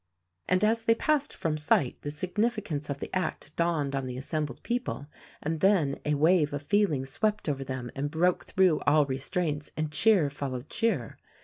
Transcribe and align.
And 0.47 0.63
as 0.63 0.83
they 0.85 0.95
passed 0.95 1.35
from 1.37 1.57
sight 1.59 2.01
the 2.01 2.09
significance 2.09 2.89
of 2.89 2.97
the 2.99 3.15
act 3.15 3.55
dawned 3.55 3.95
on 3.95 4.07
the 4.07 4.17
assembled 4.17 4.63
people, 4.63 5.05
and 5.43 5.59
then 5.59 5.99
a 6.03 6.15
wave 6.15 6.53
of 6.53 6.63
feeling 6.63 7.05
swept 7.05 7.47
over 7.47 7.63
them 7.63 7.91
and 7.95 8.09
broke 8.09 8.45
through 8.47 8.79
all 8.87 9.05
restraints, 9.05 9.69
and 9.77 9.91
cheer 9.91 10.31
followed 10.31 10.69
cheer. 10.71 11.19